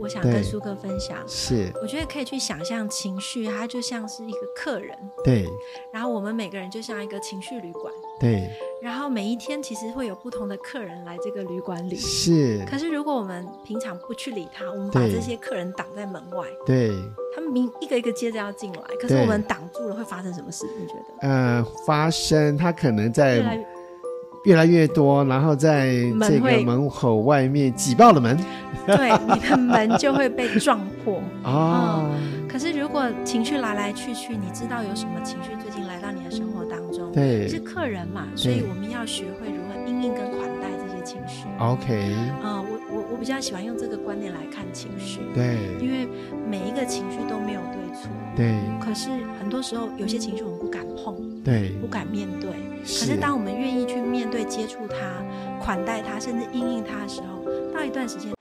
[0.00, 5.46] 我想跟苏哥分享，是我觉得可以去想象情绪，它就像是一个客人，对，
[5.92, 8.50] 然后我们每个人就像一个情绪旅馆，对，
[8.82, 12.64] 然后每一天其实会有不同的客人来这个旅馆里，是。
[12.66, 16.90] 可是如果我们平常不去理他，我们把这些客人挡在门外，对，
[17.34, 20.66] 他们明一个一个接着要进来，可是我们挡住了，会发生什么事？
[20.80, 21.28] 你觉得？
[21.28, 23.60] 呃，发生他可能在。
[24.44, 28.36] 越来越多，然后在这个门口外面挤爆了门，
[28.86, 32.48] 对，你的门就会被撞破哦、 嗯。
[32.48, 37.12] 可是如果情绪来来去去，你知道有什么情绪最近来到你的生活当中？
[37.12, 41.46] 对，是客人嘛，所以我们要学会如何应应跟款待这些情绪。
[41.58, 42.59] OK，啊、嗯，
[43.20, 46.08] 比较喜欢用这个观念来看情绪，对，因为
[46.48, 48.54] 每一个情绪都没有对错，对。
[48.80, 52.50] 可是很多时候有些情绪我们不敢碰，对，不敢面对。
[52.82, 54.96] 可是当我们愿意去面对、接触它、
[55.62, 57.44] 款待它，甚至应应它的时候，
[57.74, 58.32] 到一段时间。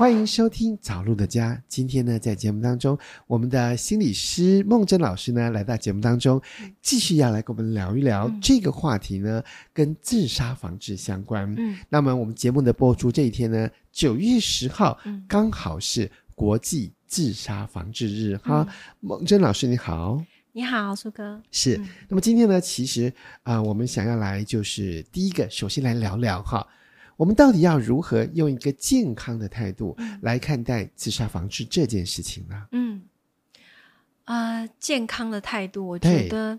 [0.00, 1.62] 欢迎收听早露的家。
[1.68, 6.40] 今天呢，在节目当中，我们的心理师孟真老师呢，来到节目当中，
[6.80, 11.54] 继续要来跟我们聊一聊这个话题呢，嗯、跟自杀防治相关。
[11.58, 18.38] 嗯，那么我们节目的播出这一天呢，九月十号，嗯，刚好是国际自杀防治日。
[18.38, 21.38] 哈、嗯，孟真老师你好，你好，苏哥。
[21.50, 21.86] 是、嗯。
[22.08, 23.12] 那么今天呢，其实
[23.42, 26.66] 啊、呃，我们想要来就是第一个，首先来聊聊哈。
[27.20, 32.66] 我们到底要如何用一个健康的态度来看待自杀防治这件事情呢？
[32.72, 33.02] 嗯，
[34.24, 36.58] 啊、呃，健康的态度，我觉得，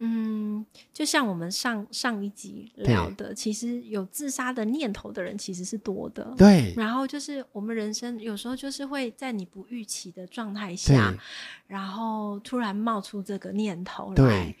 [0.00, 6.34] 嗯，就像我们上上一集聊的，其实有自杀的念头的人其实是多的。
[6.36, 6.74] 对。
[6.76, 11.14] 然后就是我们人生有时候就是会在你不预期的状态下，
[11.66, 14.54] 然后突然冒出这个念头来，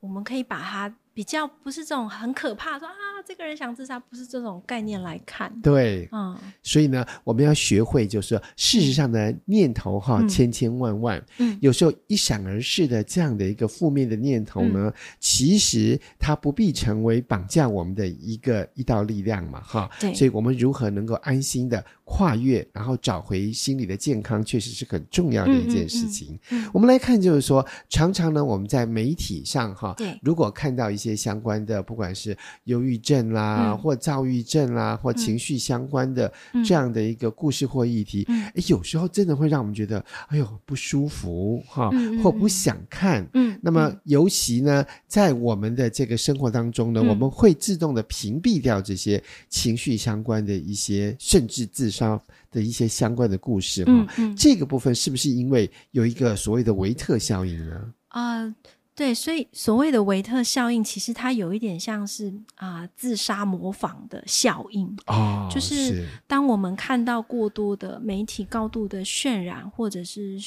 [0.00, 0.94] 我们可以把它。
[1.14, 2.92] 比较不是这种很可怕，说啊，
[3.24, 5.50] 这个人想自杀，不是这种概念来看。
[5.62, 26.38] 对，嗯，所以呢，我们要学会，就是，事实上的念头哈，嗯、千千万万，嗯，有时候一闪而逝的这样的一个负面的念头呢，嗯、其实它不必成为绑架我们的一个一道力量嘛，哈，对，所以我们如何能够安心的跨越，然后找回心理的健康，确实是很重要的一件事情。
[26.50, 26.60] 嗯。
[26.60, 36.32] 嗯嗯、我们来看，就是说，常常呢，我们在媒体上哈，如果看到一些相关的，不管是忧郁症啦，嗯、或躁郁症啦，或情绪相关的
[36.64, 38.26] 这样的一个故事或议题，
[38.68, 43.26] 有时候真的会让我们觉得，哎呦不舒服哈，嗯、或不想看。
[43.32, 53.92] 嗯，那么尤其呢，在我们的这个生活当中呢，嗯、我们会自动的屏蔽掉这些情绪相关的一些，甚至自杀的一些相关的故事哈。
[53.92, 57.94] 嗯嗯、这个部分是不是因为有一个所谓的维特效应呢？
[58.08, 58.54] 啊、呃。
[58.96, 70.38] 对，所以所谓的维特效应，其实它有一点像是啊、呃、自杀模仿的效应哦，就是当我们看到过多的媒体高度的渲染，或者是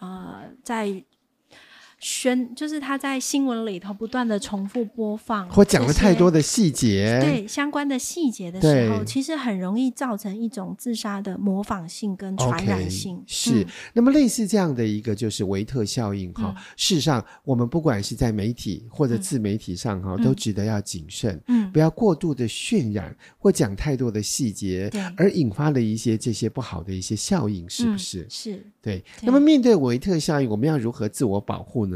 [0.00, 1.02] 呃在。
[2.06, 13.16] 宣就是他在新闻里头不断的重复播放，或讲了太多的细节，对相关的细节的时候，其实很容易造成一种自杀的模仿性跟传染性。
[13.16, 16.54] Okay, 是，嗯、那么类似这样的一个就是维特效应哈。
[16.56, 28.20] 嗯、事实上，我们不管是在媒体或者自媒体上哈，嗯、都值得要谨慎，嗯，不要过度的渲染或讲太多的细节，对，而引发了一些这些不好的一些效应，是不是？
[28.20, 28.96] 嗯、是对。
[28.98, 31.95] 对那么面对维特效应，我们要如何自我保护呢？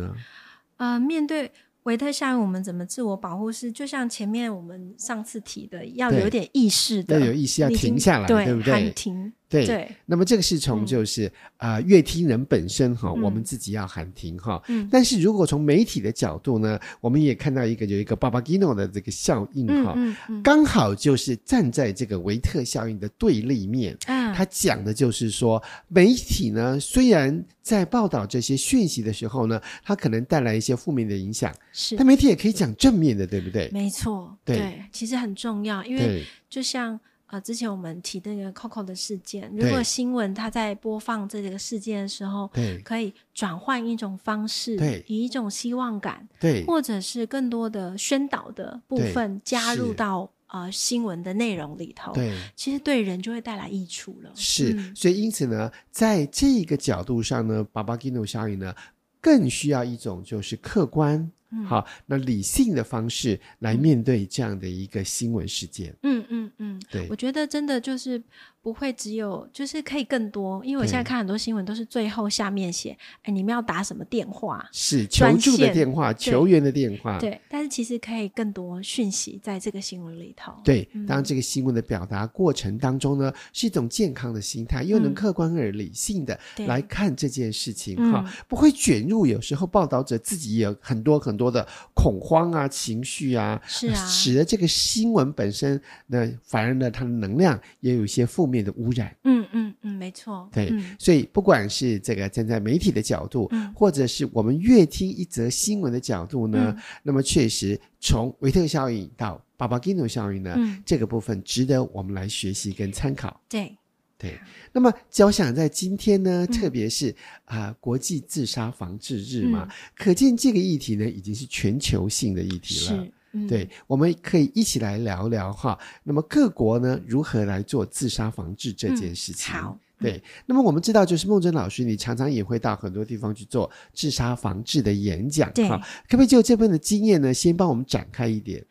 [0.76, 1.50] 呃，面对
[1.82, 3.50] 维特效应，我们怎么自我保护？
[3.50, 8.72] 是就像前面我们上次提的，要有点意识的，要有意识，要停下来，对，对不对？
[8.72, 9.32] 喊停。
[9.50, 11.24] 对，对那么这个是从就是
[11.56, 14.62] 啊、嗯呃，乐听人本身哈，嗯、我们自己要喊停哈。
[14.68, 14.88] 嗯。
[14.92, 23.96] 但是如果从媒体的角度呢，我们也看到一个有一个巴巴基诺的这个效应哈，嗯嗯嗯、刚好就是站在这个维特效应的对立面。
[24.06, 24.19] 嗯。
[24.40, 31.94] 他讲的就是说，媒体呢虽然在报道这些讯息的时候呢，它可能带来一些负面的影响，是。
[31.96, 33.68] 但媒体也可以讲正面的，对不对？
[33.70, 34.34] 没错。
[34.44, 36.98] 对，对，其实很重要，因为就像。
[37.26, 54.30] 啊、呃，之前我们提的那个 Coco 的事件，如果新闻它在播放这个事件的时候，对，可以转换一种方式，对，以一种希望感，对，或者是更多的宣导的部分加入到呃新闻的内容里头，对，其实对人就会带来益处了。
[54.34, 58.74] 是，嗯、所以因此呢，在这个角度上呢，巴巴基诺效应呢，
[59.20, 65.94] 更需要一种就是客观嗯、好，那理性的方式来面对这样的一个新闻事件。
[66.02, 68.22] 嗯嗯嗯，对，我觉得真的就是
[68.62, 70.64] 不会只有，就是可以更多。
[70.64, 74.68] 因为我现在看很多新闻都是最后下面写，哎，你们要打什么电话？
[74.72, 77.18] 是求助的电话，求援的电话。
[77.18, 80.52] 对，但是其实可以更多讯息在这个新闻里头。
[80.62, 91.64] 对，当这个新闻的表达过程当中呢，嗯、是一种健康的心态，又能客观而理性的来看这件事情哈、嗯，不会卷入有时候报道者自己也有很多很多的
[91.94, 99.16] 恐慌啊、情绪啊，是啊，使得这个新闻本身呢，反而呢，它的能量也有一些负面的污染。
[99.22, 100.48] 嗯嗯嗯，没错。
[100.52, 113.40] 对、嗯，所以不管是这个站在媒体的角度，嗯、或者是我们越听一则新闻的角度呢，嗯、那么确实从维特效应到巴巴金诺效应呢、嗯，这个部分值得我们来学习跟参考。
[113.48, 113.76] 对。
[114.20, 114.38] 对，
[114.70, 117.08] 那么交响在今天呢，嗯、特别是
[117.46, 123.02] 啊、呃，国际自杀防治日嘛、嗯，可见这个议题呢，已经是全球性的议题了。
[123.02, 125.78] 是，嗯、对，我们可以一起来聊聊哈。
[126.04, 129.54] 那么各国呢，如何来做自杀防治这件事情？
[129.54, 130.22] 嗯、好，对。
[130.44, 135.50] 那么我们知道，就是梦真老师，你常常也会到很多地方去做自杀防治的演讲。
[135.54, 135.78] 对，可
[136.10, 138.62] 不可以就这份的经验呢，先帮我们展开一点？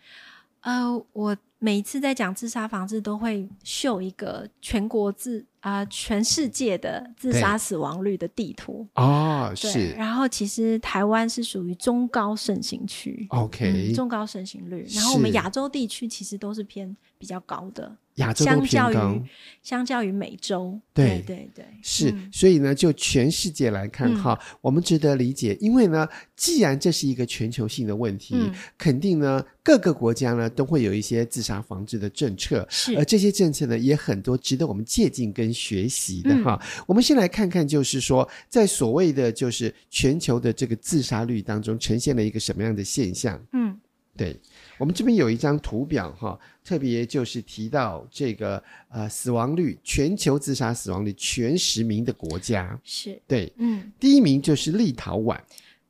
[0.61, 1.37] 呃，我。
[1.61, 9.91] 每一次在讲自杀防治，都会秀一个全国自啊、呃、全世界的自杀死亡率的地图哦，是。
[9.91, 14.87] 然后其实台湾是属于中高盛行区，OK，、嗯、中高盛行率。
[14.91, 17.93] 然后我们亚洲地区其实都是偏比较高的。
[18.19, 19.21] 亚洲都偏高，
[19.61, 21.21] 相较于美洲，对。
[21.25, 36.83] 对对，是、嗯，所以呢，就全世界来看哈、嗯，我们值得理解，因为呢，既然这是一个全球性的问题，嗯、肯定呢，各个国家呢都会有一些自杀防治的政策，是，而这些政策呢也很多值得我们借鉴跟学习的哈、嗯。
[36.87, 43.39] 我们先来看看，就是说，在所谓的就是全球的这个自杀率当中，呈现了一个什么样的现象？
[43.53, 43.77] 嗯，
[44.15, 44.35] 对。
[44.79, 52.79] 我们这边有一张图表哈，特别就是提到这个呃死亡率，全球自杀死亡率前十名的国家。
[52.83, 53.21] 是。
[53.27, 55.37] 对，嗯，第一名就是立陶宛，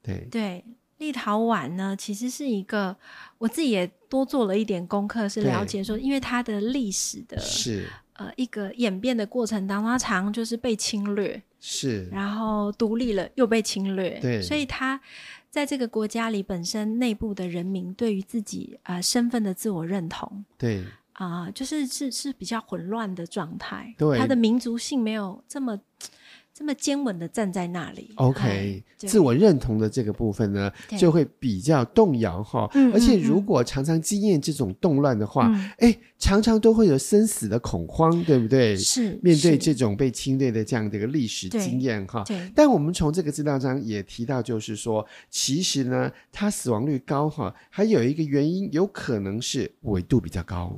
[0.02, 0.28] 对。
[0.32, 0.66] 对，
[0.98, 2.96] 立陶宛呢其实是一个
[3.38, 7.88] 我自己也多做了一点功课，是了解说，因为它的历史的是。
[8.14, 11.42] 呃一个演变的过程当中，它常常就是被侵略。
[11.62, 15.00] 是，然后独立了又被侵略，对，所以它。
[15.50, 23.94] 在这个国家里，本身内部的人民对于自己啊、呃、身份的自我认同，对啊、呃，就是是是比较混乱的状态。
[23.98, 25.80] 对，他的民族性没有这么
[26.60, 28.12] 这么坚稳的站在那里。
[28.16, 32.70] OK，自我认同的这个部分呢，就会比较动摇哈。
[32.94, 38.76] 而且如果常常经验这种动乱的话，哎、嗯，常常都会有生死的恐慌，对不对？
[38.76, 42.26] 是面对这种被侵略的这样的一个历史经验哈。
[42.54, 50.78] 但我们从这个资料上也提到，就是说，其实呢，它死亡率高哈，还有一个原因，有可能是纬度比较高。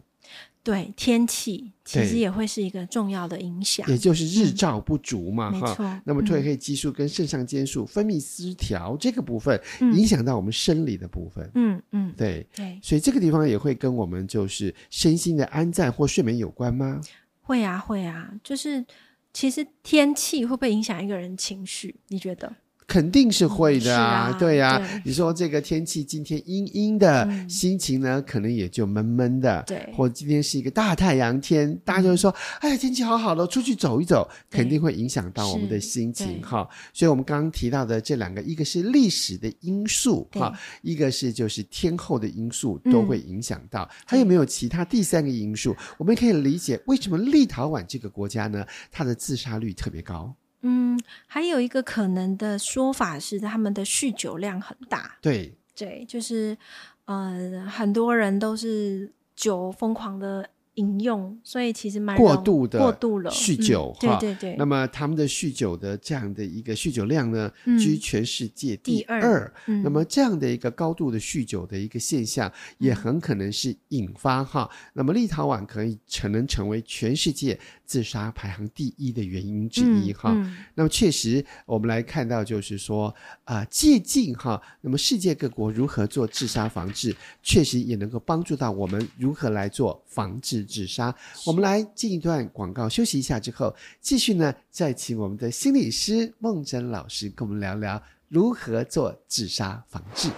[0.64, 5.62] 对，天气其实也会是一个重要的影响，也就是日照不足嘛，哈、嗯。
[5.62, 6.02] 没错。
[6.06, 11.50] 那么褪黑激素跟肾上腺素分泌失调、嗯、这个部分，影响到我们生理的部分。
[11.56, 12.80] 嗯嗯，对对。
[12.84, 17.02] 所以这个地方也会跟我们就是身心的安在或睡眠有关吗？
[17.42, 18.86] 会啊会啊，就是
[19.34, 21.96] 其实天气会不会影响一个人情绪？
[22.10, 22.54] 你觉得？
[22.92, 29.64] 肯定是会的啊，啊对呀、你说这个天气今天阴阴的、嗯，心情呢可能也就闷闷的。
[29.66, 43.84] 对，或今天是一个大太阳天，大家就会说：“哎呀，天气好好的，出去走一走，肯定会影响到我们的心情。”哈，所以我们刚刚提到的这两个，一个是历史的因素，哈，一个是就是天候的因素，都会影响到。
[43.84, 45.74] 嗯、还有没有其他第三个因素？
[45.98, 50.36] 我们可以理解为什么立陶宛这个国家呢，它的自杀率特别高？
[50.62, 55.18] 嗯，还有一个可能的说法是，他们的酗酒量很大。
[55.22, 56.58] 对对，就是
[57.06, 60.50] 呃，很多人都是酒疯狂的。
[60.76, 64.56] 饮用，所以其实蛮过度的过度了酗酒对对对。
[64.58, 69.20] 那么他们的酗酒的这样的一个酗酒量呢，嗯、居全世界第二。
[69.20, 69.84] 第二、嗯。
[69.84, 74.68] 那么这样的一个高度的酗酒的一个现象，嗯、也很可能是引发哈。
[74.94, 77.60] 那么立陶宛可以成能成为全世界
[77.92, 80.58] 自杀排行第一的原因之一哈、嗯嗯。
[80.76, 84.62] 那么确实，我们来看到就是说啊、呃，借鉴哈。
[84.80, 91.14] 那么世界各国如何做自杀防治，确实也能够帮助到我们如何来做防治自杀。
[91.46, 100.30] 我们来进一段广告，休息一下之后，继续呢，再请我们的心理师孟真老师跟我们聊聊如何做自杀防治。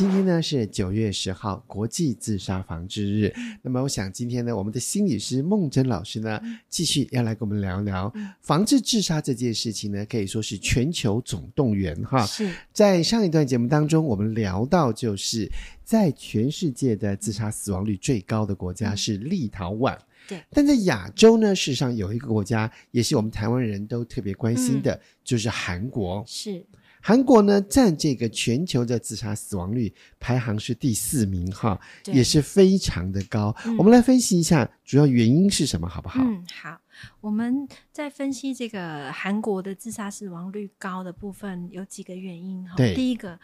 [0.00, 3.30] 今天呢是九月十号，国际自杀防治日。
[3.36, 6.40] 嗯、那么，我想今天呢，我们的心理师孟真老师呢，
[6.70, 12.24] 继续要来跟我们聊聊、嗯、防治自杀这件事情呢，可以说是全球总动员哈。
[12.24, 15.46] 是在上一段节目当中，我们聊到，就是
[15.84, 19.94] 在全世界的自杀死亡率最高的国家是立陶宛。
[19.94, 26.24] 嗯、对，但在亚洲呢，事实上有一个国家也是我们台湾人都特别关心的，嗯、就是韩国。
[26.26, 26.64] 是。
[27.00, 33.54] 韩国呢，占这个全球的自杀死亡率排行是第四名哈，也是非常的高。
[33.64, 36.20] 嗯、我们来分析一下主要原因是什么，好不好？
[36.22, 36.78] 嗯，好。
[37.20, 42.76] 我们在分析这个韩国的自杀死亡率高的部分，有几个原因哈。
[42.76, 43.38] 对，第一个。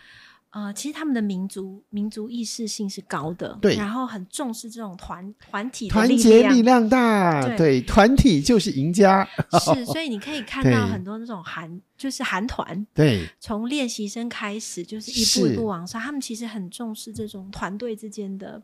[0.56, 9.22] 呃，其实他们的民族民族意识性是高的，对，然后很重视这种团团体团结力量大，对，对，团体就是赢家。
[9.60, 18.62] 是，所以你可以看到 很多那种韩，就是韩团，对，从练习生开始，就是一步一步往上，他们其实很重视这种团队之间的。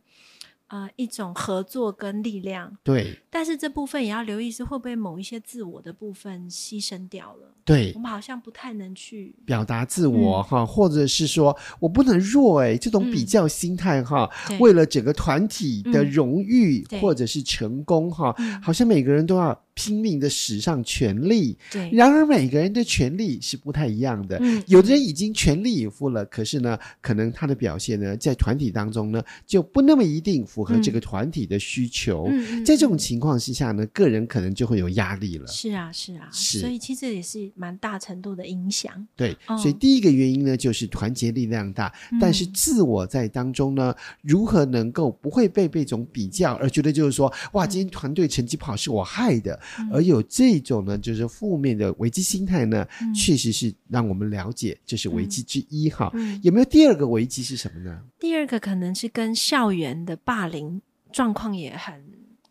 [0.69, 7.55] 呃，一种合作跟力量，对，但是这部分也要留意是会不会某一些自我的部分牺牲掉了。
[7.65, 19.59] 对，我们好像不太能去表达自我哈、嗯，或者是说我不能弱哎、欸，这种比较心态哈、嗯，为了整个团体的荣誉、嗯、或者是成功哈、嗯，好像每个人都要。
[19.75, 21.89] 拼命的使上全力，对。
[21.91, 24.37] 然而每个人的权力是不太一样的。
[24.39, 32.27] 嗯，有的人已经全力以赴了，可是呢，可能他的表现呢，在团体当中呢，就不那么一定符合这个团体的需求。
[32.29, 35.47] 嗯，在这种情况之下呢，个人可能就会有压力了。
[35.47, 36.59] 是啊，是啊，是。
[36.59, 39.07] 所以其实也是蛮大程度的影响。
[39.17, 49.59] 对，所以第一个原因呢，就是团结力量大，嗯，但是自我在当中呢，如何能够不会被被种比较而觉得就是说，哇，今天团队成绩不好是我害的。
[49.93, 56.41] 而有这种呢，就是负面的危机心态呢，嗯，确实是让我们了解这是危机之一哈，嗯。
[56.43, 58.03] 有没有第二个危机是什么呢？
[58.19, 60.81] 第二个可能是跟校园的霸凌
[61.13, 62.03] 状况也很，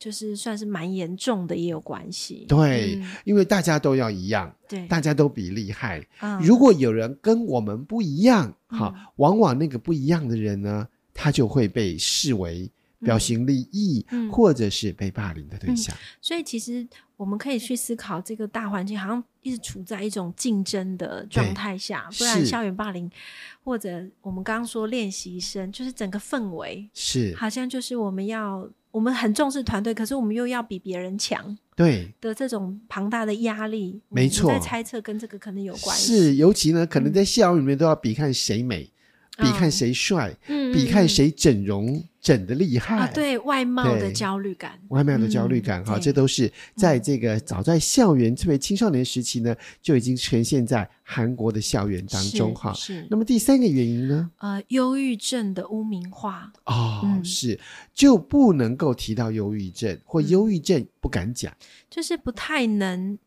[0.01, 2.43] 就是算是蛮严重的，也有关系。
[2.47, 6.03] 对，嗯，因为大家都要一样，对，大家都比厉害。
[6.21, 12.67] 嗯，如果有人跟我们不一样，哈，嗯，往往那个不一样的人呢，他就会被视为。
[13.03, 15.95] 标新立异，嗯，或者是被霸凌的对象。
[15.95, 23.09] 嗯，所以其实我们可以去思考，这个大环境好像一直处在一种竞争的状态下，不然校园霸凌，
[23.63, 34.51] 或者我们刚刚说练习生，就是整个氛围是好像就是我们要我们很重视团队，可是我们又要比别人强，对的这种庞大的压力，没错。
[34.51, 38.91] 在猜测跟这个可能有关系，是尤其呢，可能在校园里面都要比看谁美。
[39.41, 52.71] 嗯比看谁帅，嗯，比看谁整容整的厉害，啊，对外貌的焦虑感，外貌的焦虑感，哈，这都是在这个早在校园，特别青少年时期呢，就已经呈现在韩国的校园当中，哈。
[52.73, 53.07] 是。
[53.09, 54.29] 那么第三个原因呢？
[54.37, 56.51] 呃，忧郁症的污名化。
[56.65, 57.59] 哦，嗯，是，
[57.93, 61.51] 就不能够提到忧郁症，或忧郁症不敢讲，
[61.89, 63.17] 就是不太能。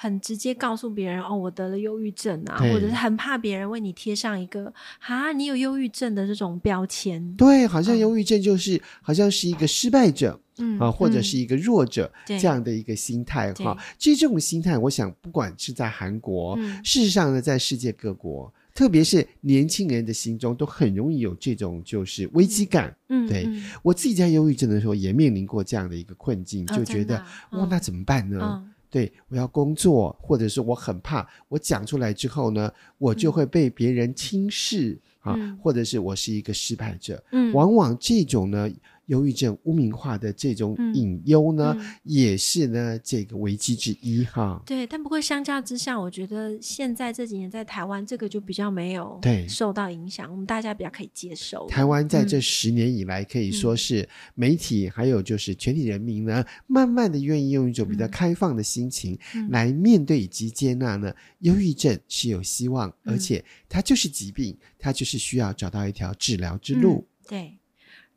[0.00, 7.34] 很直接告诉别人哦，我得了忧郁症啊，或者是很怕别人为你贴上一个啊，你有忧郁症的这种标签。
[7.34, 13.76] 对，好像忧郁症就是、嗯、好像是一个失败者，嗯啊，或者是一个弱者、嗯、这样的一个心态哈。
[13.98, 22.96] 其实这种心态，我想不管是在韩国，事实上呢，在世界各国，特别是年轻人的心中，都很容易有这种就是危机感。
[23.08, 27.18] 嗯，对嗯我自己在忧郁症的时候，也面临过这样的一个困境，哦、就觉得、
[27.50, 28.64] 嗯、哇，那怎么办呢？
[28.88, 37.22] 嗯对，我要工作，或者是我很怕，我讲出来之后呢，我就会被别人轻视、嗯、啊，或者是我是一个失败者。
[37.32, 38.68] 嗯，往往这种呢。
[39.08, 44.62] 忧郁症污名化的这种隐忧呢、嗯嗯，也是呢这个危机之一哈。
[44.64, 51.66] 对，但不过相较之下，我觉得现在这几年在台湾，这个就比较没有对受到影响，我们大家比较可以接受。
[51.68, 59.18] 台湾在这十年以来，可以说是媒体还有就是全体人民呢，慢慢的愿意用一种比较开放的心情
[59.50, 67.06] 来面对以及接纳呢，忧郁症是有希望，而且它就是疾病，它就是需要找到一条治疗之路。
[67.22, 67.57] 嗯、对。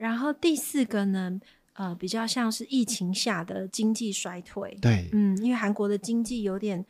[0.01, 1.39] 然后第四个呢，
[1.73, 4.75] 呃，比较像是疫情下的经济衰退。
[4.81, 6.83] 对，嗯，因为韩国的经济有点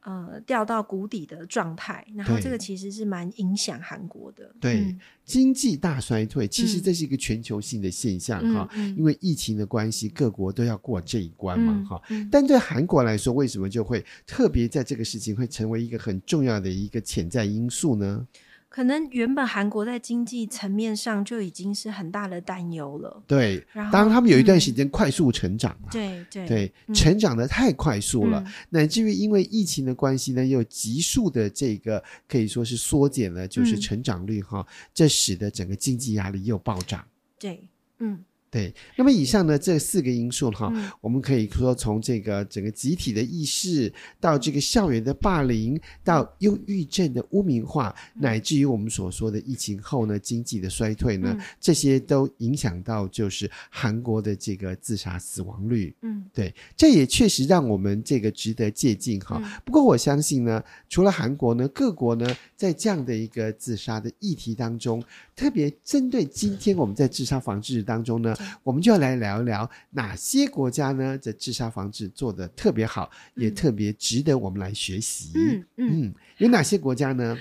[0.00, 4.50] 呃掉到谷底的状态，然后这个其实是蛮影响韩国的。
[4.58, 12.02] 对，嗯、经济大衰退，其实这是一个全球性的现象哈、嗯，因为疫情的关系，各国都要过这一关嘛哈。
[12.30, 18.26] 但对韩国来说，为什么就会特别在这个事情会成为一个很重要的一个潜在因素呢？
[18.74, 23.22] 可能原本韩国在经济层面上就已经是很大的担忧了。
[23.24, 37.06] 对，当然他们有一段时间快速成长了，对对对，成长的太快速了，乃至于因为疫情的关系呢，又急速的这个可以说是缩减了，就是成长率哈，这使得整个经济压力又暴涨。
[37.38, 37.68] 对，
[38.00, 38.24] 嗯。
[38.54, 55.92] 对，那么以上呢这四个因素哈，嗯、我们可以说从这个整个集体的意识，到这个校园的霸凌，到忧郁症的污名化，嗯、乃至于我们所说的疫情后呢经济的衰退呢，嗯、这些都影响到就是韩国的这个自杀死亡率。
[56.02, 59.40] 嗯，对，这也确实让我们这个值得借鉴哈。
[59.42, 65.02] 嗯、不过我相信呢，除了韩国呢，各国呢在这样的一个自杀的议题当中，
[65.34, 68.32] 特别针对今天我们在自杀防治当中呢。
[68.62, 71.18] 我们就要来聊一聊哪些国家呢？
[71.18, 75.32] 这自杀防治做的特别好，嗯、也特别值得我们来学习。
[75.34, 77.36] 嗯嗯，嗯，有哪些国家呢？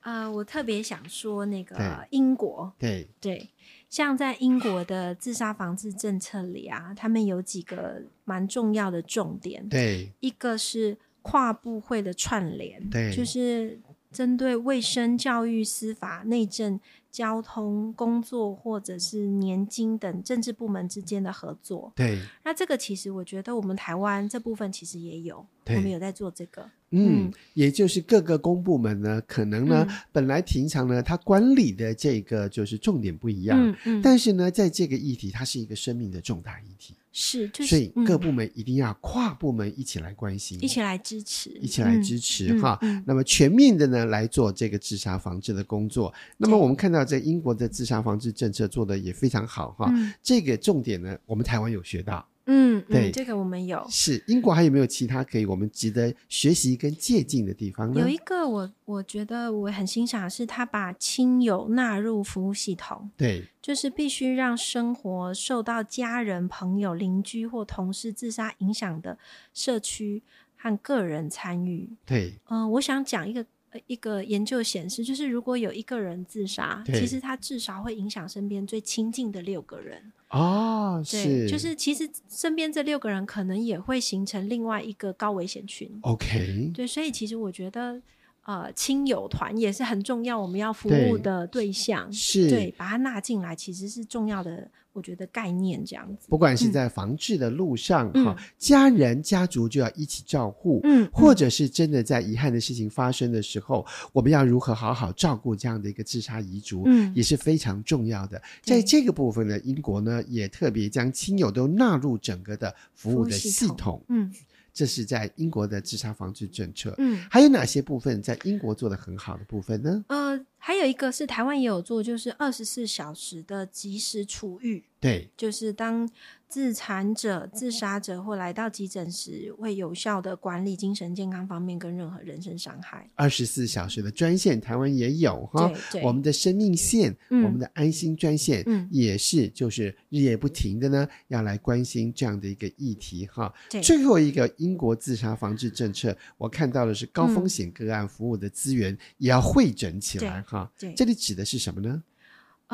[0.00, 2.72] 呃，我特别想说那个英国。
[2.78, 3.50] 对对，
[3.88, 9.66] 像在英国的自杀防治政策里啊，他们有几个蛮重要的重点。
[9.68, 13.80] 对，一个是跨部会的串联，对，就是
[14.12, 16.78] 针对卫生、教育、司法、内政。
[17.14, 36.94] 交通、工作或者是年金等政治部门之间的合作，对，那这个其实我觉得我们台湾这部分其实也有，我们有在做这个，嗯，嗯也就是各个公部门呢，可能呢、嗯、本来平常呢它管理的这个就是重点不一样，嗯嗯，但是呢在这个议题它是一个生命的重大议题。
[37.16, 42.76] 是，就是、所以各部门一定要跨部门一起来关心，一起来支持，一起来支持哈。
[43.06, 46.12] 那么全面的呢来做这个自杀防治的工作。
[46.36, 49.88] 那么我们看到在英国的自杀防治政策做的也非常好哈。
[50.24, 52.26] 这个重点呢，我们台湾有学到。
[52.46, 53.84] 嗯，对，这个我们有。
[53.88, 58.00] 是英国还有没有其他可以我们值得学习跟借鉴的地方呢？
[58.00, 63.10] 有一个我我觉得我很欣赏，是他把亲友纳入服务系统。
[63.16, 69.18] 对，就是必须让生活受到家人、朋友、邻居或同事自杀影响的
[69.52, 70.22] 社区
[70.56, 71.90] 和个人参与。
[72.04, 73.46] 对，嗯、呃，我想讲一个。
[73.86, 80.12] 一个研究显示，就是如果有一个人自杀，其实他至少会影响身边最亲近的六个人。
[80.30, 85.88] 哦，对，是，就是其实身边这六个人可能也会形成另外一个高危险群。
[86.02, 88.00] OK，对，所以其实我觉得，
[88.44, 94.68] 呃，亲友团也是很重要，我们要服务的对象，对是对，把它纳进来，其实是重要的。
[94.94, 108.40] 我觉得概念这样子，不管是在防治的路上，哈、嗯，家人家族就要一起照顾，嗯，或者是真的在遗憾的事情发生的时候，嗯、我们要如何好好照顾这样的一个自杀遗族，嗯，也是非常重要的。
[108.62, 114.32] 在这个部分呢，英国呢也特别将亲友都纳入整个的服务的系统，系统嗯。
[114.76, 116.92] 这是在英国的自杀防治政策。
[116.98, 120.04] 嗯，还有哪些部分在英国做的很好的部分呢？
[120.08, 124.82] 呃，还有一个是台湾也有做，就是二十四小时的及时处遇。
[125.04, 126.08] 对，就是当
[126.48, 133.06] 自残者、自杀者或来到急诊时，会有效的管理精神健康方面跟任何人身伤害。
[133.14, 135.70] 二十四小时的专线，台湾也有哈。
[136.02, 143.52] 我们的生命线，嗯、我们的安心专线，嗯，也是就是日夜不停的呢，要来关心这样的一个议题哈。
[143.82, 150.72] 最后一个英国自杀防治政策，我看到的是高风险个案服务的资源也要会诊起来哈。
[150.78, 152.02] 对，这里指的是什么呢？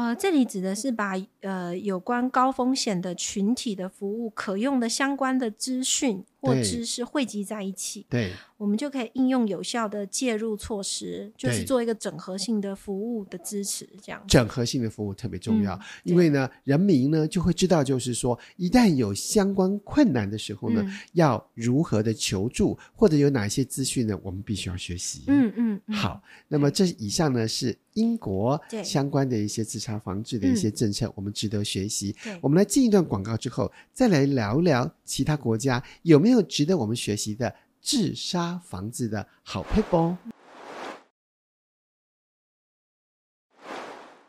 [0.00, 14.22] 呃，这里指的是把呃有关高风险的群体的服务可用的相关的资讯或知识汇集在一起，对，我们就可以应用有效的介入措施，就是做一个整合性的服务的支持，这样。
[14.26, 25.24] 整合性的服务特别重要，嗯、因为呢，人民呢就会知道，就是说，一旦有相关困难的时候呢，嗯、要如何的求助，或者有哪些资讯呢，我们必须要学习。
[25.26, 25.80] 嗯嗯。
[25.86, 32.16] 嗯好，那么这以上呢是英国相关的一些自杀防治的一些政策，嗯、我们值得学习。
[32.40, 36.29] 我们来进一段广告之后，再来聊聊其他国家有没有。
[36.30, 40.16] 没有值得我们学习的自杀房子的好配方。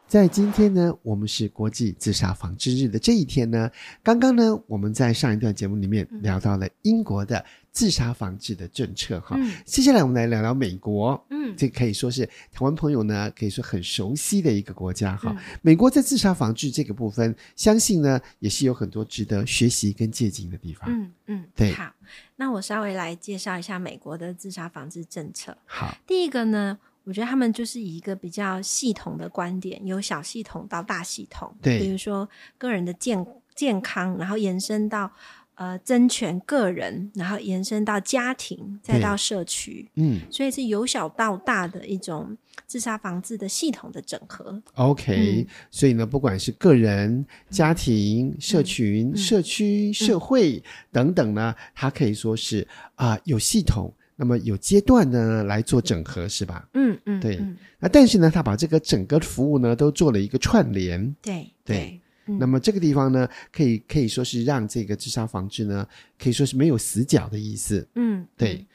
[0.07, 3.69] 在今天呢，我们是国际自杀防治日的这一天呢，
[4.01, 9.35] 刚刚呢，我们在上一段节目里面聊到了英国的自杀防治的政策哈。
[9.39, 15.33] 嗯、接下来我们来聊聊美国，嗯，这可以说是台湾朋友呢可以说很熟悉的一个国家哈。
[15.35, 20.89] 嗯、美国在自杀防治这个部分，相信呢也是有很多值得学习跟借鉴的地方。
[20.89, 21.71] 嗯嗯，对。
[21.73, 21.91] 好，
[22.35, 25.57] 那我稍微来介绍一下美国的自杀防治政策。
[25.65, 26.77] 好，第一个呢。
[27.03, 31.51] 我觉得他们就是以一个比较系统的观点，由小系统到大系统。
[31.59, 32.29] 对，比如说
[32.59, 35.11] 个人的健健康，然后延伸到
[35.61, 44.59] 呃，增权个人，然后延伸到家庭，再到社区，嗯，所以是由小到大的一种自杀防治的系统的整合。
[44.73, 56.67] OK，、嗯、所以呢，不管是个人、家庭、社群、嗯、社区、社会等等呢，它可以说是啊、呃、有系统，那么有阶段的呢来做整合，是吧？
[56.73, 57.39] 嗯嗯，对。
[57.77, 61.15] 那但是呢，他把这个整个服务呢都做了一个串联。
[61.21, 62.00] 对对。
[62.33, 67.87] 对那么这个地方呢，可以可以说是让这个自杀防治呢，可以说是没有死角的意思。
[67.95, 68.65] 嗯，对。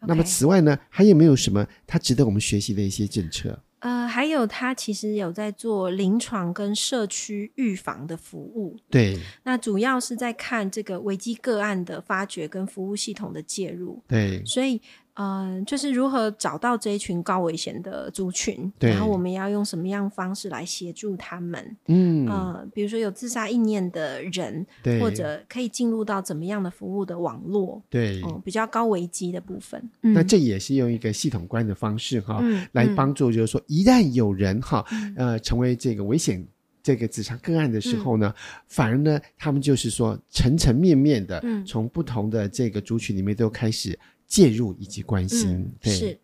[0.00, 3.62] 嗯、那么此外呢，还有没有什么它值得我们学习的一些政策？
[3.80, 8.76] 呃，还有他其实有在做临床跟社区预防的服务。
[8.90, 9.18] 对。
[9.44, 14.02] 那主要是在看这个危机个案的发掘跟服务系统的介入。
[14.08, 14.44] 对。
[14.44, 14.80] 所以。
[15.16, 21.76] 嗯、呃，就是如何找到这一群高危险的族群，然后我们要用什么样方式来协助他们？
[21.86, 27.82] 嗯，呃，比如说有自杀意念的人，对，或者可以进入到怎么样的服务的网络？
[27.88, 29.82] 对，嗯、呃，比较高危机的部分。
[30.00, 36.46] 那这也是用一个系统观的方式哈，嗯、来帮助，就是说，一旦有人哈，嗯、呃，成为这个危险
[36.82, 43.98] 这个自杀个案的时候呢，嗯、反而呢，他们就是说，层层面面的，嗯，从不同的这个族群里面都开始。
[44.26, 45.92] 介入以及关心，嗯、对。
[45.92, 46.18] 是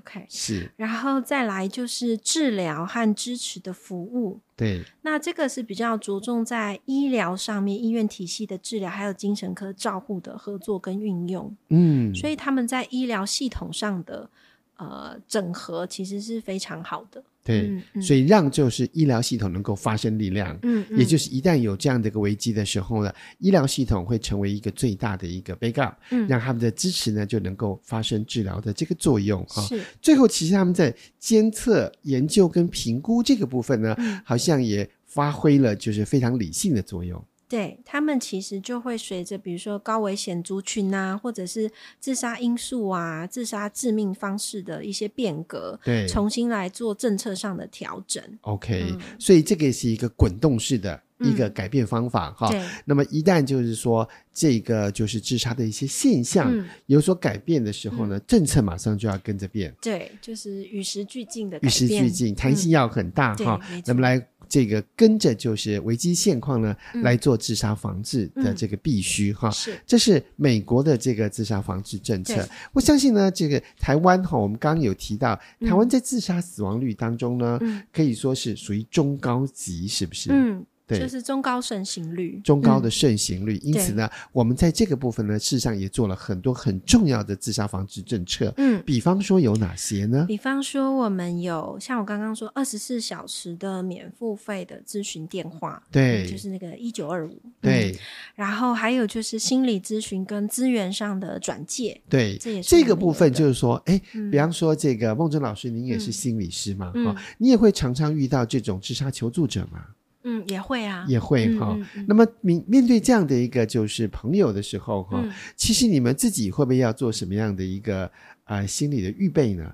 [0.00, 14.30] ，OK，是，然后再来就是治疗和支持的服务，对，那这个是比较着重在医疗上面，医院体系的治疗，还有精神科照护的合作跟运用，嗯，所以他们在医疗系统上的
[14.78, 17.22] 呃整合其实是非常好的。
[17.44, 29.62] 对，所以让就是医疗系统能够发生力量，嗯，嗯也就是一旦有这样的一个危机的时候呢，医疗系统会成为一个最大的一个 backup，嗯，让他们的支持呢就能够发生治疗的这个作用啊。
[29.62, 37.24] 是，最后其实他们在监测、研究跟评估这个部分呢，嗯、好像也发挥了就是非常理性的作用。
[37.48, 48.22] 对，他们其实就会随着比如说高危险族群啊，或者是自杀因素啊、自杀致命方式的一些变革，对，重新来做政策上的调整。
[48.42, 52.50] OK，嗯，所以这个也是一个滚动式的一个改变方法哈。
[52.50, 56.52] 对，那么一旦就是说这个就是自杀的一些现象
[56.84, 59.74] 有所改变的时候呢，政策马上就要跟着变。
[59.80, 63.58] 对，就是与时俱进的与时俱进，弹性要很大哈。
[63.86, 64.22] 那么来。
[64.48, 72.48] 这个跟着就是危机现况呢，嗯、来做自杀防治的这个必须哈，是，这是美国的这个自杀防治政策。
[72.72, 80.30] 我相信呢，这个台湾哈，我们刚刚有提到，台湾在自杀死亡率当中呢，嗯、可以说是属于中高级，是不是？
[80.32, 80.64] 嗯。
[80.88, 83.58] 对就是中高盛行率，中高的盛行率。
[83.58, 88.52] 嗯、因此呢，我们在这个部分呢，事实上也做了很多很重要的自杀防治政策。
[88.56, 90.24] 嗯，比方说有哪些呢？
[90.26, 97.38] 比方说，我们有像我刚刚说，二十四小时的免付费的咨询电话，对、嗯，就是那个一九二五。
[97.60, 97.98] 对、嗯，
[98.36, 102.00] 然后还有就是心理咨询跟资源上的转介。
[102.08, 109.84] 对，这也是这个部分就是说，哎，嗯、比方说这个孟真老师，您也是心理师嘛，哈、你也会常常遇到这种自杀求助者吗？
[110.24, 111.76] 嗯，也会啊，也会哈。
[112.06, 118.04] 那么面面对这样的一个就是朋友的时候哈，嗯、其实你们自己会不会要做什么样的一个
[118.44, 119.72] 啊、呃、心理的预备呢？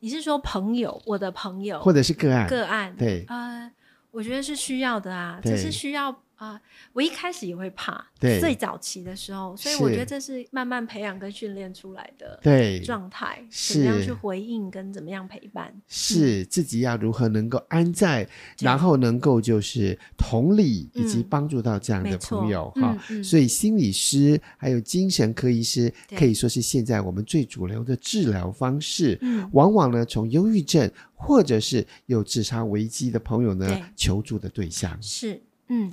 [0.00, 2.48] 你是说朋友，我的朋友，或者是个案？
[2.48, 3.70] 个案，对，呃，
[4.10, 6.22] 我觉得是需要的啊，对这是需要。
[6.42, 6.60] 啊，
[6.92, 12.80] 我一开始也会怕，对，最早期的时候，所以我觉得这是慢慢培养跟训练出来的对。
[12.80, 13.74] 状态，是。
[13.74, 18.28] 怎么样去回应跟怎么样陪伴，是自己要如何能够安在，
[18.58, 22.98] 然后能够就是同理以及帮助到这样的朋友哈。
[23.22, 29.16] 所以心理师还有精神科医师可以说是现在我们最主流的治疗方式。
[29.20, 35.00] 嗯，往往呢从忧郁症或者是有自杀危机的朋友呢求助的对象。
[35.00, 35.92] 是嗯。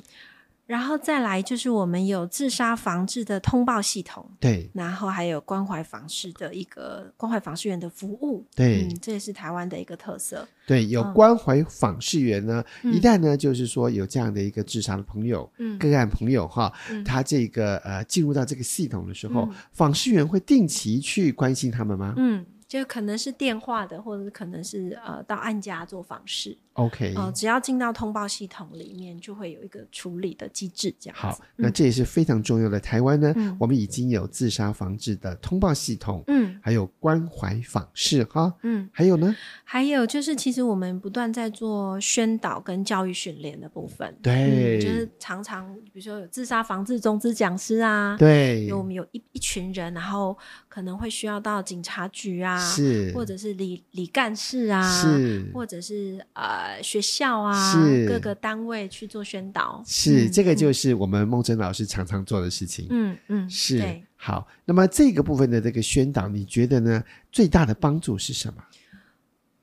[0.70, 10.48] 然后再来就是我们有自杀防治的通报系统，对，然后还有关怀访视的一个关怀访视员的服务，对，嗯，这也是台湾的一个特色。
[10.68, 22.14] 对，有关怀访视员呢，嗯、一旦呢就是说有这样的一个自杀的朋友，嗯，个案朋友哈，嗯、他这个呃进入到这个系统的时候，嗯、访视员会定期去关心他们吗？
[22.18, 22.46] 嗯。
[22.70, 26.56] 就可能是电话的，或者是可能是呃到案家做访视。
[26.74, 31.18] OK，哦、呃，只要进到通报系统里面，就会有一个处理的机制，这样。
[31.18, 32.80] 好，那这也是非常重要的。
[32.80, 50.38] 台湾呢，嗯、我们已经有自杀防治的通报系统，嗯，还有关怀访视哈，嗯，还有呢，还有就是其实我们不断在做宣导跟教育训练的部分，对、嗯，就是常常比如说有自杀防治中资讲师啊，对，有我们有一一群人，然后
[50.70, 52.58] 可能会需要到警察局啊。
[52.58, 59.84] 是，或者是李李干事啊，是，或者是呃呃学校啊，是各个单位去做宣导。
[59.86, 62.88] 是、嗯、这个就是我们梦真老师常常做的事情。
[62.90, 64.48] 嗯嗯，是对好。
[64.64, 67.04] 那么这个部分的这个宣导，你觉得呢？
[67.32, 68.64] 最大的帮助是什么？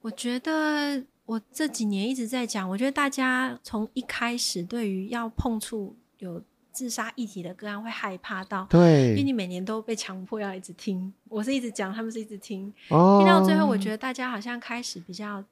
[0.02, 6.42] 我觉得我这几年一直在讲，我觉得大家从一开始对于要碰触有。
[6.76, 15.42] 自杀议题的个案会害怕到，对，因为你每年都被强迫要一直听，我是一直讲，他们是一直听，哦，听到最后，我觉得大家好像开始比较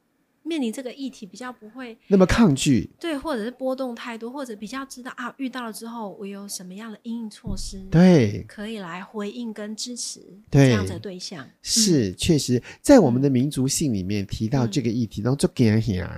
[0.44, 16.08] 面临这个议题，比较不会那么抗拒，对，或者是波动太多，或者比较知道啊，遇到了之后我有什么样的应应措施，对，可以来回应跟支持对这样子的对象，是、嗯、确实在我们的民族性里面提到这个议题，然后就给人讲，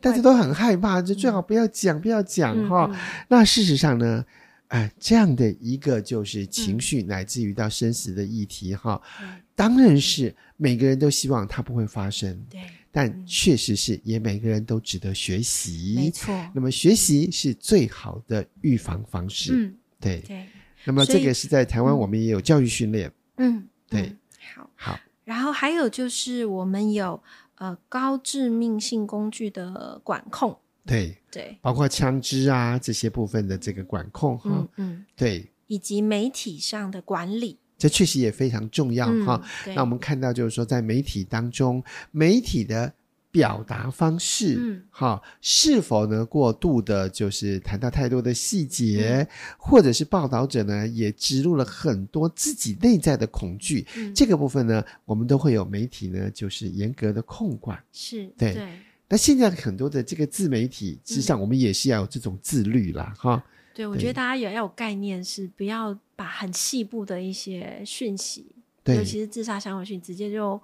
[0.00, 2.98] 大家都很害怕，就最好不要讲，不要讲哈、嗯。
[3.28, 4.24] 那事实上呢？
[4.68, 12.42] 哎，这样的一个就是情绪，乃至于到生死的议题哈、嗯，当然是每个人都希望它不会发生。
[12.48, 12.58] 对，
[12.92, 15.94] 但确实是也每个人都值得学习。
[15.96, 16.32] 没错。
[16.54, 19.52] 那么学习是最好的预防方式。
[19.56, 20.20] 嗯，对。
[20.20, 20.46] 对。
[20.84, 23.10] 那么这个是在台湾，我们也有教育训练。
[23.38, 24.02] 嗯，对。
[24.02, 24.18] 嗯、
[24.54, 24.70] 好。
[24.76, 25.00] 好。
[25.24, 27.22] 然后还有就是我们有
[27.54, 30.58] 呃高致命性工具的管控。
[30.84, 39.74] 对对，包括枪支啊这些部分的这个管控哈，嗯嗯，对，以及媒体上的管理，这确实也非常重要哈、嗯。
[39.74, 42.92] 那我们看到就是说，在媒体当中，媒体的
[43.32, 58.54] 表达方式，嗯，哈，是否呢过度的，就是谈到太多的细节，嗯、或者是报道者呢也植入了很多自己内在的恐惧、嗯，这个部分呢，我们都会有媒体呢就是严格的控管，是对。
[58.54, 58.68] 对
[59.08, 63.42] 那现在很多的这个自媒体之上，我们也是要有这种自律啦，哈、嗯。
[63.74, 68.54] 对，我觉得大家也要有概念，是不要把很细部的一些讯息，
[68.84, 70.60] 尤其是自杀相关讯，直接就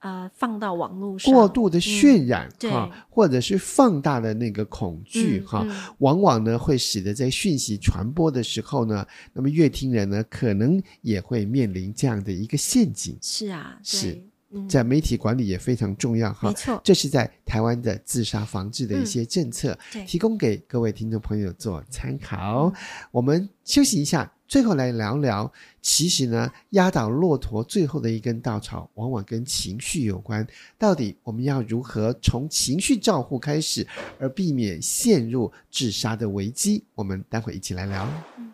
[0.00, 13.18] 呃放到网络上，过度的渲染哈、嗯，或者是放大的那个恐惧哈、嗯嗯，往往呢会使得在讯息传播的时候呢，那么乐听人呢可能也会面临这样的一个陷阱。
[13.20, 14.22] 是啊，是。
[14.68, 22.72] 在媒体管理也非常重要哈，没错，这是在台湾的自杀防治的一些政策，嗯、提供给各位听众朋友做参考、嗯。
[23.10, 25.52] 我们休息一下，最后来聊聊。
[25.82, 30.46] 其实呢，压倒骆驼最后的一根稻草，往往跟情绪有关。
[30.78, 33.86] 到底我们要如何从情绪照护开始，
[34.18, 36.84] 而避免陷入自杀的危机？
[36.94, 38.08] 我们待会一起来聊。
[38.38, 38.52] 嗯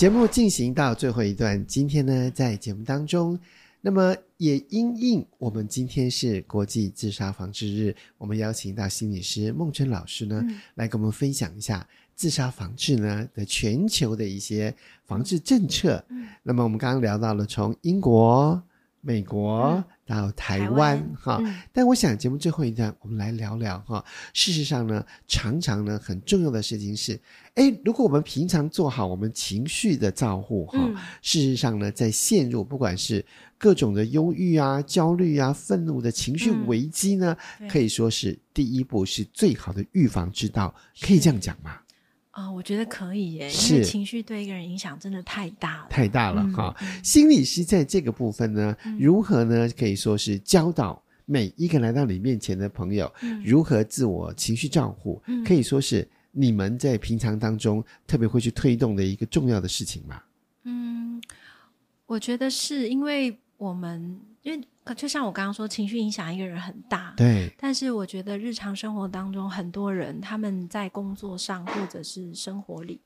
[0.00, 3.38] 节目进行到最后一段，今天呢，在节目当中，
[3.82, 16.02] 那么也因应我们今天是国际自杀防治日，我们邀请到心理师孟春老师呢，嗯、来跟我们分享一下自杀防治呢的全球的一些防治政策。
[16.08, 18.58] 嗯、那么我们刚刚聊到了从英国、
[19.02, 24.04] 美国到台湾，哈、嗯，但我想节目最后一段，我们来聊聊哈。
[24.34, 27.18] 事实上呢，常常呢，很重要的事情是。
[27.54, 33.24] 哎，如果我们平常做好我们情绪的照护哈、嗯，事实上呢，在陷入不管是
[33.58, 41.78] 各种的忧郁啊、焦虑啊、愤怒的情绪危机呢，嗯、可以说是第一步是最好的预防之道，可以这样讲吗？
[42.30, 47.04] 啊、哦，我觉得可以耶，因为情绪对一个人影响真的太大了，太大了哈、嗯。
[47.04, 49.68] 心理师在这个部分呢，嗯、如何呢？
[49.78, 56.08] 可以说是教导每一个来到你面前的朋友、嗯、如何自我情绪照顾、嗯，可以说是。
[56.32, 60.24] 你们在平常当中特别会去推动的一个重要的事情吧？
[60.62, 61.20] 嗯，
[62.06, 67.52] 我觉得是因为我们，因为就像我刚刚说，情绪影响一个人很大，对。
[67.58, 73.00] 但是我觉得日常生活当中，很多人他们在工作上或者是生活里，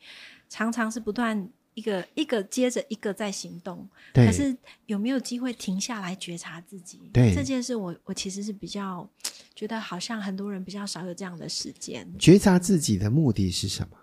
[0.49, 1.49] 常常是不断。
[1.75, 7.01] 一个一个接着一个在行动，可是有没有机会停下来觉察自己？
[7.13, 9.05] 对这件事我，我我其实是比较
[9.57, 12.09] 觉得好像很多人比较少有这样的时间。
[12.17, 13.99] 觉察自己的目的是什么？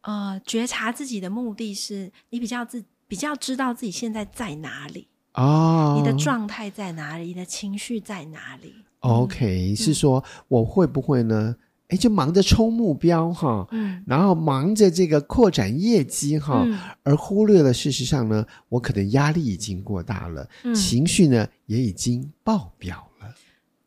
[0.00, 11.54] 呃，觉察自己的目的是你比较自比较知道自己现在在哪里哦，你的状态在哪里，你的情绪在哪里？OK，、嗯、是说我会不会呢？
[11.88, 23.32] 哎，就忙着冲目标哈，嗯，然后忙着这个扩展业绩哈，嗯，而忽略了事实上呢，我可能压力已经过大了，嗯，情绪呢也已经爆表了。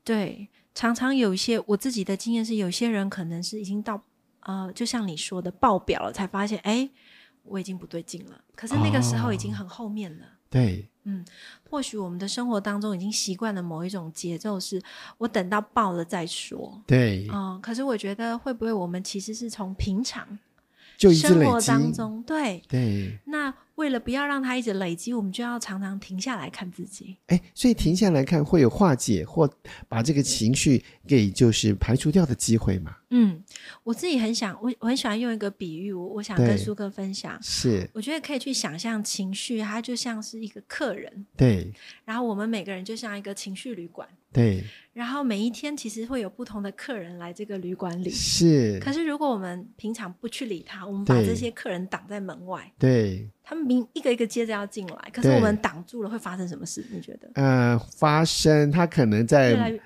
[0.06, 4.02] 对，常常有一些我自己的经验是，有些人可能是已经到
[4.44, 6.90] 呃，就像你说的爆表了，才发现哎，
[7.44, 8.40] 我已经不对劲了。
[8.56, 10.26] 可是那个时候已经很后面了。
[10.26, 10.88] 哦，对。
[11.10, 11.26] 嗯，
[11.70, 14.82] 或许我们的生活当中已经习惯了某一种节奏，是
[15.18, 16.80] 我等到爆了再说。
[16.86, 20.38] 对，嗯，可是我觉得会不会我们其实是从平常
[21.00, 23.18] 就一直累积生活当中，对对。
[23.24, 27.16] 那为了不要让它一直累积，我们就要常常停下来看自己。
[27.28, 29.50] 哎，所以停下来看会有化解或
[29.88, 32.98] 把这个情绪给就是排除掉的机会嘛？
[33.12, 33.42] 嗯，
[33.86, 37.42] 我自己很想，我我很喜欢用一个比喻，我我想跟苏哥分享。
[37.42, 41.26] 是，我觉得可以去想象情绪，它就像是一个客人。
[41.38, 41.72] 对。
[42.04, 44.06] 然后我们每个人就像一个情绪旅馆。
[44.32, 44.64] 对。
[44.94, 48.10] 然后每一天其实会有不同的客人来这个旅馆里。
[48.10, 48.80] 是。
[48.80, 52.72] 可是如果我们平常不去理他，我们把这些客人挡在门外。
[52.78, 53.30] 对。
[53.44, 56.86] 他们明一个一个接着要进来，可是我们挡住了，会发生什么事？
[56.92, 57.32] 你觉得？
[57.36, 59.80] 呃，发生他可能在。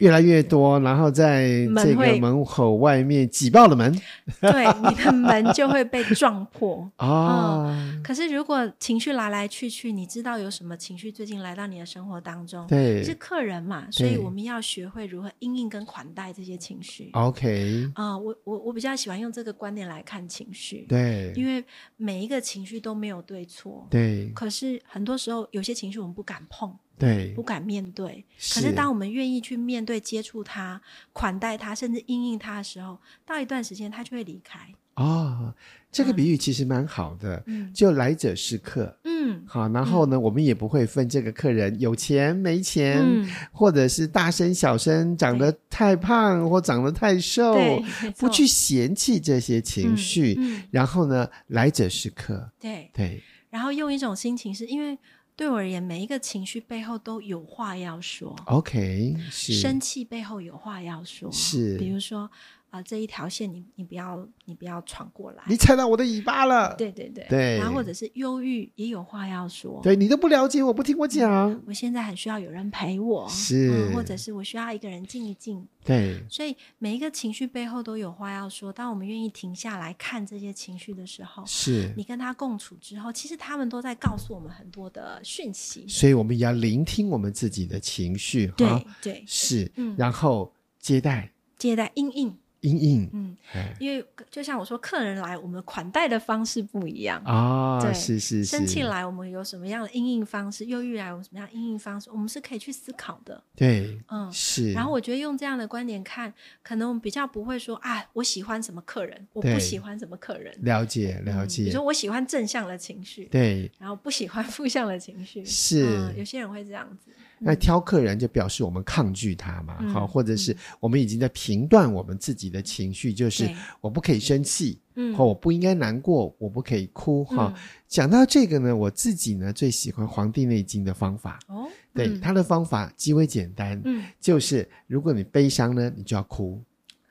[0.00, 3.92] 越来越多，然后在这个门口外面挤爆了门，
[4.40, 8.02] 对，你的门就会被撞破哦、 嗯。
[8.02, 12.66] 可是如果情绪来来去去，你知道有什么情绪最近来到你的生活当中？
[12.66, 17.10] 对，是客人嘛，所以我们要学会如何应应跟款待这些情绪。
[17.12, 21.62] OK，啊、嗯，我我我比较喜欢用这个观点来看情绪，对，因为
[21.96, 24.30] 每一个情绪都没有对错，对。
[24.34, 26.74] 可是很多时候有些情绪我们不敢碰。
[27.00, 28.24] 对，不敢面对。
[28.54, 30.80] 可是当我们愿意去面对、接触他、
[31.12, 34.58] 款待他，甚至应应他的时候，到一段时间他就会离开。
[34.96, 35.54] 哦，
[35.90, 37.42] 这个比喻其实蛮好的。
[37.46, 38.94] 嗯，就来者是客。
[39.04, 47.56] 嗯，好，然后呢，嗯、我们也不会分这个客人有钱没钱，嗯、或者是大声小声，长得太胖或长得太瘦，
[48.18, 50.38] 不去嫌弃这些情绪。
[50.70, 52.50] 然后呢，来者是客。
[52.60, 53.22] 对对。
[53.48, 54.98] 然后用一种心情，是因为。
[55.40, 58.36] 对我而言，每一个情绪背后都有话要说。
[58.44, 59.54] OK，是。
[59.54, 61.32] 生气背后有话要说。
[61.32, 61.78] 是。
[61.78, 62.30] 比如说。
[62.70, 66.74] 啊、呃，这一条线你你不要你不要闯过来，你踩到我的尾巴了。
[66.76, 67.58] 对对对，对。
[67.58, 71.50] 然后或者是忧郁也有话要说，对，你都不了解我，不听我讲。
[71.50, 75.66] 嗯、我现在很需要有人陪我，是、嗯，或者是我需要一个人静一静。
[75.84, 76.22] 对。
[76.28, 78.72] 所以每一个情绪背后都有话要说。
[78.72, 85.86] 当我们愿意停下来看这些情绪的时候，是你跟他共处之后，其实他们都在告诉我们很多的讯息。
[85.88, 92.38] 所以我们也要聆听我们自己的情绪，对哈对，是，嗯，然后接待接待应应。
[92.62, 93.36] 嗯，
[93.78, 98.44] 因为就像我说，客人来，我们款待的方式不一样啊、哦，对，是是是。
[98.44, 100.66] 生气来，我们有什么样的因应方式？
[100.66, 102.10] 忧郁来，我们什么样因应方式？
[102.10, 103.42] 我们是可以去思考的。
[103.56, 104.72] 对，嗯，是。
[104.72, 110.54] 然后我觉得用这样的观点看，可能我们比较不会说啊，我喜欢什么客人，我不喜欢什么客人。
[110.62, 111.64] 了解了解。
[111.64, 116.14] 比如说我喜欢正向的情绪，对，然后不喜欢负向的情绪，是、嗯。
[116.18, 117.10] 有些人会这样子。
[117.42, 123.50] 那挑客人就表示我们抗拒他嘛，好、嗯，或者是我们已经在评断我们自己的情绪，就是
[123.80, 127.62] 我不可以生气，嗯，或我不应该难过，我不可以哭，哈、嗯。
[127.88, 136.62] 讲到这个呢，我自己呢最喜欢《黄帝内经》的方法，哦，对，嗯、他的方法极为简单，嗯，就是如果你悲伤呢，你就要哭，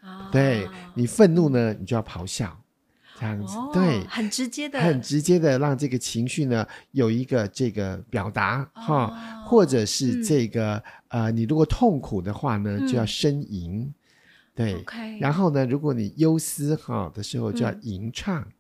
[0.02, 2.56] 啊、对，你愤怒呢，你就要咆哮。
[3.20, 13.94] 这样子、哦、对，很直接的，很直接的让这个情绪呢有一个这个表达哈、哦，或者是这个、嗯、呃，你如果痛苦的话呢，就要呻吟、嗯，
[14.56, 18.52] 对，okay, 然后呢，如果你忧思哈的时候就要吟唱、嗯，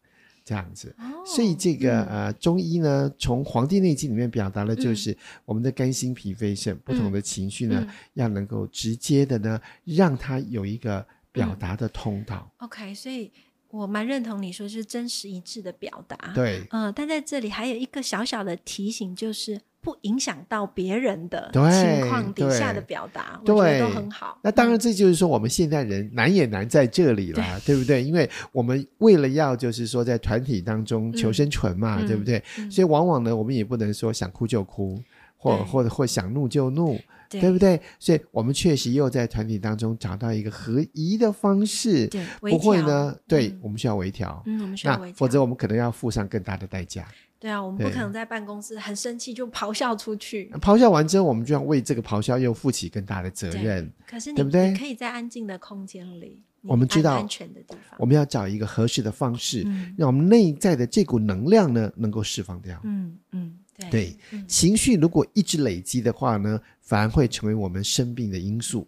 [0.43, 0.93] 这样子。
[1.25, 12.51] 所以这个、嗯、呃，中医呢，从《黄帝内经》里面表达的就是我们的肝、心、脾、肺、肾不同的情绪呢，嗯、要能够直接的呢，让它有一个表达的通道。
[12.59, 13.31] 嗯、OK，所以。
[13.71, 24.39] 我蛮认同你说是真实一致的表达，对，嗯、呃，但在这里还有一个小小的提醒，就是不影响到别人的情况底下的表达，我觉得都很好。
[24.41, 28.03] 那当然，这就是说我们现代人难也难在这里啦，对，对不对？
[28.03, 32.71] 因为我们为了要就是说在团体当中求生存嘛，嗯、对不对、嗯？
[32.71, 34.99] 所以往往呢，我们也不能说想哭就哭，
[35.37, 36.99] 或或者或想怒就怒。
[37.29, 37.79] 对，对不对？
[37.99, 43.15] 所以我们确实又在团体当中找到一个合宜的方式，对，不会呢？
[43.27, 47.07] 对、嗯，我们需要微调，嗯，我们需要微调，否则我们可能要付上更大的代价。
[47.39, 53.89] 对啊，我们不可能在办公室很生气就咆哮出去，咆哮完之后，我们就要为这个咆哮又负起更大的责任。
[54.05, 54.71] 可是你，对不对？
[54.71, 62.77] 你可以在安静的空间里，我们知道安全的地方，我们要找一个合适的方式，嗯、让我们内在的这股能量呢，能够释放掉。
[62.83, 63.48] 嗯嗯。
[63.48, 63.48] 对，
[63.89, 68.87] 对、嗯，情绪如果一直累积的话呢，反而会成为我们生病的因素。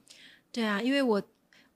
[0.52, 1.22] 对啊，因为我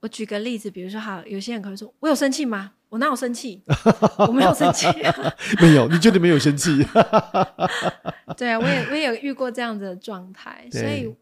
[0.01, 2.73] 我举个例子，比如说哈，有些人可能说，我有生气吗？
[2.89, 3.61] 我哪有生气？
[4.19, 6.85] 我没有生气、啊， 没有，你绝对没有生气。
[8.37, 11.13] 对啊，我也我也有遇过这样子的状态，所以。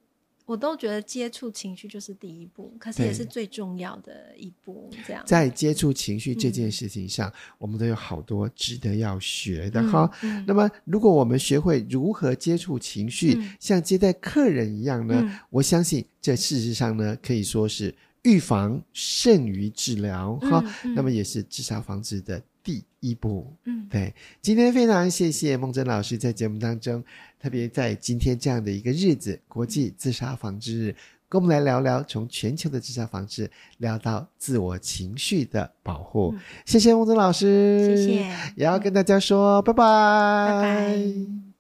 [0.46, 4.90] 我都觉得接触情绪就是第一步，可是也是最重要的一步。
[5.08, 10.10] 这样，在接触情绪这件事情上，嗯，我们都有好多值得要学的哈。
[10.46, 23.54] 那么，如果我们学会如何接触情绪，嗯，像接待客人一样呢，嗯，我相信这事实上呢，可以说是预防胜于治疗，哈、嗯，那么也是自杀防治的第一步。
[23.66, 24.14] 嗯，对。
[24.42, 27.04] 今天非常谢谢孟真老师在节目当中，
[27.40, 30.96] 特别在今天这样的一个日子——国际自杀防治日，
[31.28, 36.32] 跟我们来聊聊从全球的自杀防治聊到自我情绪的保护。
[36.34, 38.14] 嗯、谢谢梦真老师，谢谢，
[38.56, 41.53] 也要跟大家说拜拜，拜拜。